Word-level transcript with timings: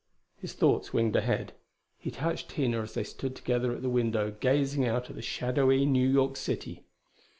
His 0.35 0.53
thoughts 0.53 0.91
winged 0.93 1.15
ahead. 1.15 1.53
He 1.99 2.09
touched 2.09 2.49
Tina 2.49 2.81
as 2.81 2.95
they 2.95 3.03
stood 3.03 3.35
together 3.35 3.71
at 3.71 3.83
the 3.83 3.87
window 3.89 4.35
gazing 4.39 4.83
out 4.83 5.11
at 5.11 5.15
the 5.15 5.21
shadowy 5.21 5.85
New 5.85 6.09
York 6.09 6.37
City. 6.37 6.85